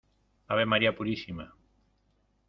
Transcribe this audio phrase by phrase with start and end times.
[0.53, 1.53] ¡ave María Purísima!